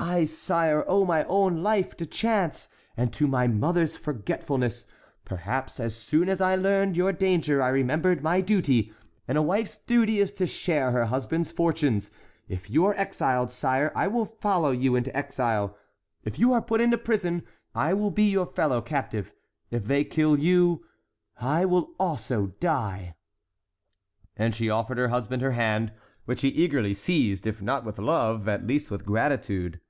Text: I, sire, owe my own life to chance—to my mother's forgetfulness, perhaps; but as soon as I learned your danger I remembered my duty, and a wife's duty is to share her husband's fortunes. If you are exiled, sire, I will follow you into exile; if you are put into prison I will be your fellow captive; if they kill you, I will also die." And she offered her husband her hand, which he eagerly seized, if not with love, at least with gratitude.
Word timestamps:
I, 0.00 0.26
sire, 0.26 0.84
owe 0.86 1.04
my 1.04 1.24
own 1.24 1.60
life 1.64 1.96
to 1.96 2.06
chance—to 2.06 3.26
my 3.26 3.48
mother's 3.48 3.96
forgetfulness, 3.96 4.86
perhaps; 5.24 5.78
but 5.78 5.86
as 5.86 5.96
soon 5.96 6.28
as 6.28 6.40
I 6.40 6.54
learned 6.54 6.96
your 6.96 7.10
danger 7.12 7.60
I 7.60 7.68
remembered 7.70 8.22
my 8.22 8.40
duty, 8.40 8.92
and 9.26 9.36
a 9.36 9.42
wife's 9.42 9.76
duty 9.78 10.20
is 10.20 10.32
to 10.34 10.46
share 10.46 10.92
her 10.92 11.06
husband's 11.06 11.50
fortunes. 11.50 12.12
If 12.48 12.70
you 12.70 12.84
are 12.86 12.94
exiled, 12.96 13.50
sire, 13.50 13.90
I 13.96 14.06
will 14.06 14.24
follow 14.24 14.70
you 14.70 14.94
into 14.94 15.14
exile; 15.16 15.76
if 16.22 16.38
you 16.38 16.52
are 16.52 16.62
put 16.62 16.80
into 16.80 16.96
prison 16.96 17.42
I 17.74 17.92
will 17.92 18.12
be 18.12 18.30
your 18.30 18.46
fellow 18.46 18.80
captive; 18.80 19.34
if 19.72 19.84
they 19.84 20.04
kill 20.04 20.38
you, 20.38 20.86
I 21.40 21.64
will 21.64 21.90
also 21.98 22.52
die." 22.60 23.16
And 24.36 24.54
she 24.54 24.70
offered 24.70 24.98
her 24.98 25.08
husband 25.08 25.42
her 25.42 25.52
hand, 25.52 25.90
which 26.24 26.42
he 26.42 26.48
eagerly 26.50 26.94
seized, 26.94 27.48
if 27.48 27.60
not 27.60 27.84
with 27.84 27.98
love, 27.98 28.46
at 28.48 28.64
least 28.66 28.92
with 28.92 29.04
gratitude. 29.04 29.80